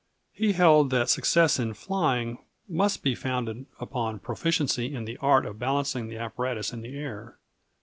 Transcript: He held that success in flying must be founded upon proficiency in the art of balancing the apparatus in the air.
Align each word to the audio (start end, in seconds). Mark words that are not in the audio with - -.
He 0.33 0.53
held 0.53 0.89
that 0.89 1.11
success 1.11 1.59
in 1.59 1.75
flying 1.75 2.39
must 2.67 3.03
be 3.03 3.13
founded 3.13 3.67
upon 3.79 4.17
proficiency 4.17 4.91
in 4.95 5.05
the 5.05 5.17
art 5.17 5.45
of 5.45 5.59
balancing 5.59 6.07
the 6.07 6.17
apparatus 6.17 6.73
in 6.73 6.81
the 6.81 6.97
air. 6.97 7.37